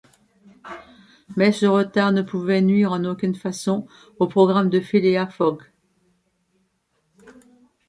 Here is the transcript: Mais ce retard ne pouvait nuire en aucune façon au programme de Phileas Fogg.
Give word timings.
Mais 1.37 1.51
ce 1.51 1.67
retard 1.67 2.11
ne 2.11 2.23
pouvait 2.23 2.61
nuire 2.63 2.91
en 2.91 3.05
aucune 3.05 3.35
façon 3.35 3.85
au 4.17 4.25
programme 4.25 4.67
de 4.67 4.79
Phileas 4.79 5.27
Fogg. 5.29 5.61